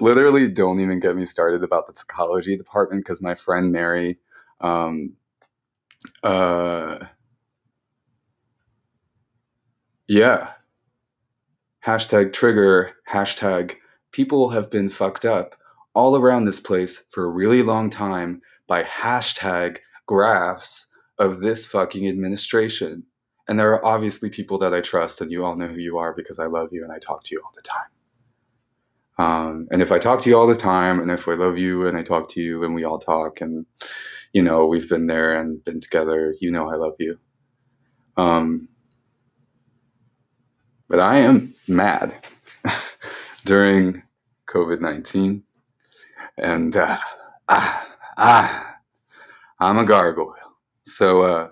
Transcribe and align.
Literally, 0.00 0.48
don't 0.48 0.80
even 0.80 1.00
get 1.00 1.16
me 1.16 1.26
started 1.26 1.64
about 1.64 1.86
the 1.86 1.94
psychology 1.94 2.56
department 2.56 3.04
because 3.04 3.20
my 3.20 3.34
friend 3.34 3.72
Mary, 3.72 4.18
um, 4.60 5.14
uh, 6.22 6.98
yeah. 10.06 10.50
Hashtag 11.84 12.32
trigger, 12.32 12.92
hashtag 13.08 13.74
people 14.12 14.50
have 14.50 14.70
been 14.70 14.88
fucked 14.88 15.24
up 15.24 15.56
all 15.94 16.16
around 16.16 16.44
this 16.44 16.60
place 16.60 17.04
for 17.10 17.24
a 17.24 17.28
really 17.28 17.62
long 17.62 17.90
time 17.90 18.40
by 18.66 18.84
hashtag 18.84 19.78
graphs 20.06 20.86
of 21.18 21.40
this 21.40 21.66
fucking 21.66 22.08
administration. 22.08 23.04
And 23.48 23.58
there 23.58 23.72
are 23.72 23.84
obviously 23.84 24.30
people 24.30 24.58
that 24.58 24.72
I 24.72 24.80
trust, 24.80 25.20
and 25.20 25.30
you 25.30 25.44
all 25.44 25.56
know 25.56 25.66
who 25.66 25.80
you 25.80 25.98
are 25.98 26.14
because 26.14 26.38
I 26.38 26.46
love 26.46 26.68
you 26.72 26.84
and 26.84 26.92
I 26.92 26.98
talk 26.98 27.24
to 27.24 27.34
you 27.34 27.42
all 27.44 27.52
the 27.56 27.62
time. 27.62 27.90
Um, 29.18 29.68
and 29.70 29.82
if 29.82 29.92
I 29.92 29.98
talk 29.98 30.22
to 30.22 30.30
you 30.30 30.36
all 30.38 30.46
the 30.46 30.56
time, 30.56 31.00
and 31.00 31.10
if 31.10 31.28
I 31.28 31.34
love 31.34 31.58
you 31.58 31.86
and 31.86 31.96
I 31.96 32.02
talk 32.02 32.28
to 32.30 32.40
you 32.40 32.64
and 32.64 32.74
we 32.74 32.84
all 32.84 32.98
talk, 32.98 33.40
and 33.40 33.66
you 34.32 34.42
know 34.42 34.66
we've 34.66 34.88
been 34.88 35.06
there 35.06 35.34
and 35.38 35.62
been 35.64 35.80
together, 35.80 36.34
you 36.40 36.50
know 36.50 36.70
I 36.70 36.76
love 36.76 36.94
you. 36.98 37.18
Um, 38.16 38.68
but 40.88 41.00
I 41.00 41.18
am 41.18 41.54
mad 41.68 42.14
during 43.44 44.02
COVID 44.46 44.80
nineteen, 44.80 45.44
and 46.38 46.76
uh, 46.76 46.98
ah 47.48 47.88
ah, 48.16 48.76
I'm 49.60 49.78
a 49.78 49.84
gargoyle. 49.84 50.34
So 50.84 51.22
uh, 51.22 51.50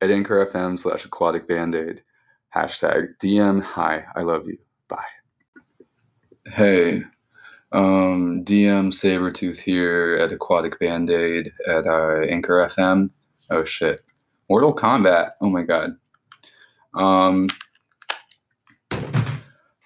at 0.00 0.10
Anchor 0.10 0.44
FM 0.46 0.78
slash 0.78 1.04
Aquatic 1.04 1.46
Band 1.46 1.74
Aid, 1.74 2.02
hashtag 2.54 3.16
DM 3.22 3.62
Hi 3.62 4.04
I 4.16 4.22
love 4.22 4.46
you. 4.46 4.58
Bye. 4.88 5.23
Hey, 6.46 7.02
um, 7.72 8.44
DM 8.44 8.92
Sabretooth 8.92 9.58
here 9.58 10.18
at 10.20 10.30
Aquatic 10.30 10.78
Band 10.78 11.08
Aid 11.08 11.50
at 11.66 11.86
uh, 11.86 12.20
Anchor 12.28 12.68
FM. 12.68 13.08
Oh 13.50 13.64
shit. 13.64 14.02
Mortal 14.50 14.74
Kombat. 14.74 15.32
Oh 15.40 15.48
my 15.48 15.62
god. 15.62 15.96
Um, 16.94 17.48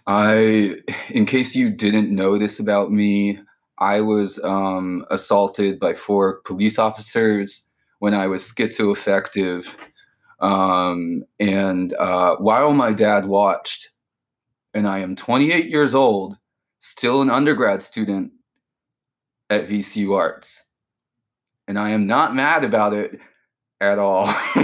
I, 0.08 0.78
in 1.10 1.26
case 1.26 1.54
you 1.54 1.70
didn't 1.70 2.12
know 2.12 2.38
this 2.38 2.58
about 2.58 2.90
me, 2.90 3.38
I 3.78 4.00
was 4.00 4.40
um, 4.42 5.06
assaulted 5.12 5.78
by 5.78 5.94
four 5.94 6.40
police 6.40 6.76
officers 6.76 7.62
when 8.00 8.14
I 8.14 8.26
was 8.26 8.42
schizoaffective. 8.42 9.72
Um, 10.40 11.24
and 11.38 11.92
uh, 11.94 12.34
while 12.36 12.72
my 12.72 12.92
dad 12.92 13.26
watched, 13.26 13.90
and 14.74 14.88
I 14.88 14.98
am 14.98 15.14
28 15.14 15.66
years 15.66 15.94
old, 15.94 16.36
still 16.78 17.22
an 17.22 17.30
undergrad 17.30 17.82
student 17.82 18.32
at 19.50 19.68
VCU 19.68 20.16
Arts. 20.16 20.64
And 21.66 21.78
I 21.78 21.90
am 21.90 22.06
not 22.06 22.34
mad 22.34 22.64
about 22.64 22.94
it 22.94 23.18
at 23.80 23.98
all. 23.98 24.26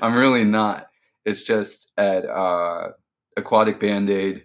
I'm 0.00 0.14
really 0.14 0.44
not. 0.44 0.88
It's 1.24 1.42
just 1.42 1.92
at 1.96 2.26
uh, 2.26 2.88
Aquatic 3.36 3.78
Band 3.78 4.10
Aid, 4.10 4.44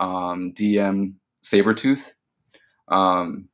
um, 0.00 0.52
DM 0.52 1.14
Sabretooth, 1.44 2.14
um, 2.88 3.48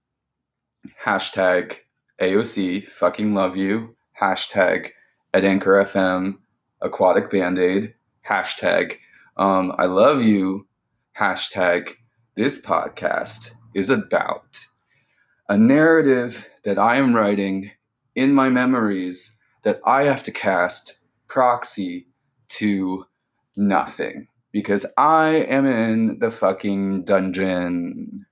hashtag 1.04 1.76
AOC, 2.20 2.88
fucking 2.88 3.34
love 3.34 3.56
you, 3.56 3.96
hashtag 4.20 4.90
at 5.34 5.44
Anchor 5.44 5.84
FM, 5.84 6.38
Aquatic 6.80 7.30
Band 7.30 7.58
Aid, 7.58 7.94
hashtag 8.26 8.96
um, 9.36 9.72
I 9.78 9.86
love 9.86 10.22
you, 10.22 10.66
hashtag 11.18 11.94
this 12.34 12.60
podcast 12.60 13.50
is 13.74 13.90
about 13.90 14.66
a 15.48 15.58
narrative 15.58 16.48
that 16.64 16.78
I 16.78 16.96
am 16.96 17.14
writing 17.14 17.72
in 18.14 18.32
my 18.32 18.48
memories 18.48 19.36
that 19.64 19.80
I 19.84 20.04
have 20.04 20.22
to 20.24 20.32
cast 20.32 20.98
proxy 21.28 22.06
to 22.48 23.06
nothing 23.54 24.28
because 24.50 24.86
I 24.96 25.28
am 25.48 25.66
in 25.66 26.18
the 26.20 26.30
fucking 26.30 27.04
dungeon. 27.04 28.26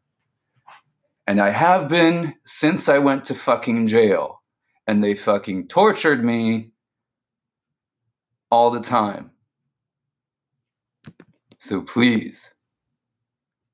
And 1.27 1.41
I 1.41 1.51
have 1.51 1.89
been 1.89 2.35
since 2.45 2.89
I 2.89 2.99
went 2.99 3.25
to 3.27 3.35
fucking 3.35 3.87
jail. 3.87 4.43
And 4.87 5.05
they 5.05 5.15
fucking 5.15 5.69
tortured 5.69 6.25
me 6.25 6.71
all 8.51 8.71
the 8.71 8.81
time. 8.81 9.31
So 11.59 11.83
please, 11.83 12.51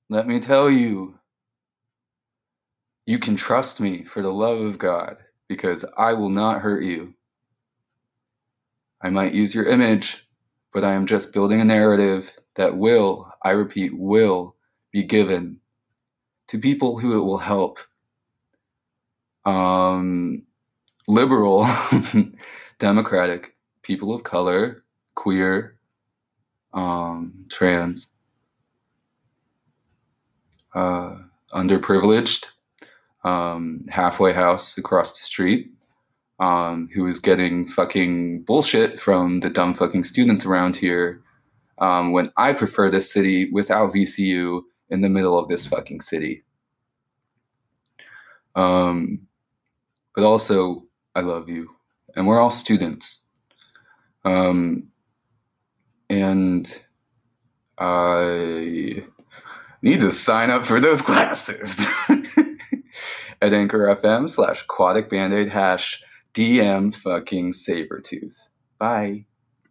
let 0.08 0.26
me 0.26 0.40
tell 0.40 0.70
you, 0.70 1.18
you 3.06 3.18
can 3.18 3.36
trust 3.36 3.80
me 3.80 4.04
for 4.04 4.22
the 4.22 4.32
love 4.32 4.60
of 4.60 4.78
God 4.78 5.18
because 5.48 5.84
I 5.96 6.12
will 6.12 6.28
not 6.28 6.60
hurt 6.60 6.82
you. 6.82 7.14
I 9.00 9.10
might 9.10 9.34
use 9.34 9.54
your 9.54 9.66
image, 9.66 10.26
but 10.72 10.84
I 10.84 10.94
am 10.94 11.06
just 11.06 11.32
building 11.32 11.60
a 11.60 11.64
narrative 11.64 12.32
that 12.54 12.76
will, 12.76 13.30
I 13.42 13.50
repeat, 13.50 13.96
will 13.96 14.56
be 14.90 15.02
given 15.02 15.60
to 16.48 16.58
people 16.58 16.98
who 16.98 17.16
it 17.16 17.24
will 17.24 17.38
help. 17.38 17.78
Um, 19.44 20.42
liberal, 21.06 21.66
democratic, 22.78 23.56
people 23.82 24.12
of 24.12 24.24
color, 24.24 24.84
queer, 25.14 25.78
um, 26.72 27.46
trans, 27.48 28.08
uh, 30.76 31.16
underprivileged, 31.52 32.46
um, 33.24 33.84
halfway 33.88 34.32
house 34.32 34.76
across 34.78 35.12
the 35.12 35.24
street, 35.24 35.72
um, 36.38 36.88
who 36.94 37.08
is 37.08 37.18
getting 37.18 37.66
fucking 37.66 38.42
bullshit 38.42 39.00
from 39.00 39.40
the 39.40 39.50
dumb 39.50 39.72
fucking 39.72 40.04
students 40.04 40.44
around 40.44 40.76
here 40.76 41.22
um, 41.78 42.12
when 42.12 42.30
I 42.36 42.52
prefer 42.52 42.90
this 42.90 43.10
city 43.10 43.50
without 43.50 43.92
VCU 43.92 44.62
in 44.90 45.00
the 45.00 45.08
middle 45.08 45.38
of 45.38 45.48
this 45.48 45.66
fucking 45.66 46.02
city. 46.02 46.44
Um, 48.54 49.26
but 50.14 50.24
also, 50.24 50.86
I 51.14 51.20
love 51.20 51.48
you, 51.48 51.74
and 52.14 52.26
we're 52.26 52.40
all 52.40 52.50
students. 52.50 53.22
Um, 54.24 54.88
and 56.08 56.82
I 57.78 59.04
need 59.86 60.00
to 60.00 60.10
sign 60.10 60.50
up 60.50 60.66
for 60.66 60.80
those 60.80 61.02
classes 61.10 61.86
at 63.40 63.52
Anchor 63.52 63.94
FM 63.94 64.28
slash 64.28 64.62
aquatic 64.62 65.08
band 65.08 65.32
aid 65.32 65.50
hash 65.50 66.02
DM 66.34 66.94
fucking 66.94 67.52
Sabretooth. 67.52 68.48
Bye. 68.78 69.26